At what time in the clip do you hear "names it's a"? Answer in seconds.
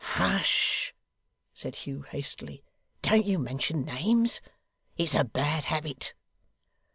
3.85-5.23